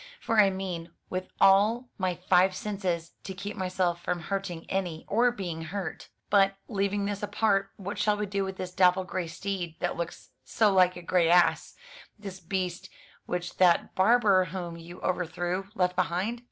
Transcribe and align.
For 0.19 0.39
I 0.39 0.49
mean, 0.49 0.89
with 1.11 1.27
all 1.39 1.87
my 1.99 2.15
five 2.15 2.55
senses, 2.55 3.11
to 3.23 3.35
keep 3.35 3.55
myself 3.55 4.01
from 4.01 4.19
hurting 4.19 4.67
any, 4.67 5.05
or 5.07 5.29
being 5.31 5.61
hurt. 5.65 6.09
But, 6.31 6.55
leaving 6.67 7.05
this 7.05 7.21
apart, 7.21 7.69
what 7.77 7.99
shall 7.99 8.17
we 8.17 8.25
do 8.25 8.43
with 8.43 8.57
this 8.57 8.71
dapple 8.73 9.03
grey 9.03 9.27
steed, 9.27 9.75
that 9.79 9.97
looks 9.97 10.31
so 10.43 10.73
like 10.73 10.95
a 10.95 11.03
grey 11.03 11.29
ass? 11.29 11.75
This 12.17 12.39
beast 12.39 12.89
which 13.27 13.57
that 13.57 13.93
barber 13.93 14.45
whom 14.45 14.75
you 14.75 14.99
overthrew 15.03 15.67
left 15.75 15.95
behind? 15.95 16.39